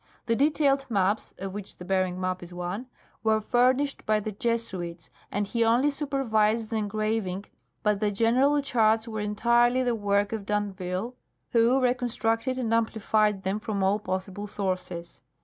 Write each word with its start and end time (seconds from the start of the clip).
The 0.25 0.35
detailed 0.35 0.87
maps 0.89 1.35
(of 1.37 1.53
which 1.53 1.77
the 1.77 1.85
Bering 1.85 2.19
map 2.19 2.41
is 2.41 2.51
one) 2.55 2.87
were 3.23 3.39
furnished 3.39 4.03
by 4.07 4.19
the 4.19 4.31
Jesuits 4.31 5.11
and 5.31 5.45
he 5.45 5.63
only 5.63 5.91
supervised 5.91 6.69
the 6.71 6.77
engraving, 6.77 7.45
but 7.83 7.99
the 7.99 8.09
general 8.09 8.59
charts 8.63 9.07
were 9.07 9.19
entirely 9.19 9.83
the 9.83 9.93
work 9.93 10.33
of 10.33 10.47
dAnville, 10.47 11.13
Avho 11.53 11.79
reconstructed 11.79 12.57
and 12.57 12.73
amplified 12.73 13.43
them 13.43 13.59
from 13.59 13.83
all 13.83 13.99
possible 13.99 14.47
sources. 14.47 15.21